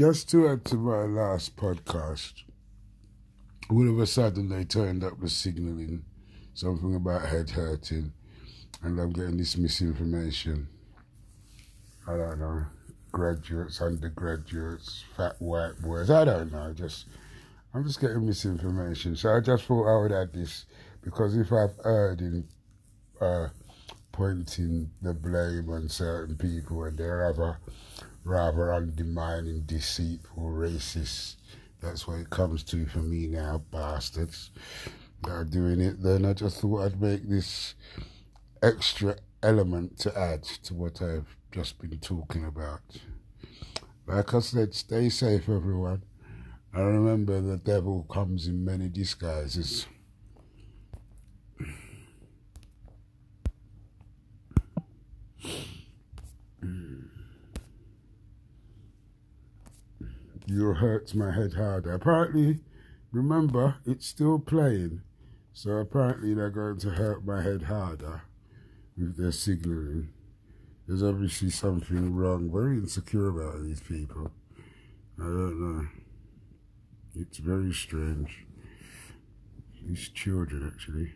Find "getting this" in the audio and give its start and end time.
9.12-9.58